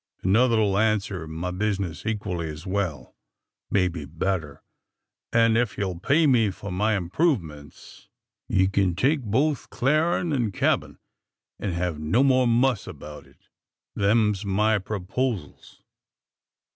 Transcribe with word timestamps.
Another 0.23 0.55
'll 0.59 0.79
answer 0.79 1.27
my 1.27 1.51
bizness 1.51 2.07
equally 2.07 2.49
as 2.49 2.65
well 2.65 3.15
maybe 3.69 4.03
better 4.03 4.63
an' 5.31 5.55
ef 5.55 5.77
ye'll 5.77 5.99
pay 5.99 6.25
me 6.25 6.49
for 6.49 6.71
my 6.71 6.97
improvements, 6.97 8.07
ye 8.47 8.67
can 8.67 8.95
take 8.95 9.21
both 9.21 9.69
clarin' 9.69 10.33
an' 10.33 10.51
cabin, 10.53 10.97
an' 11.59 11.73
hev 11.73 11.99
no 11.99 12.23
more 12.23 12.47
muss 12.47 12.87
about 12.87 13.27
it. 13.27 13.47
Them's 13.95 14.43
my 14.43 14.79
proposals." 14.79 15.83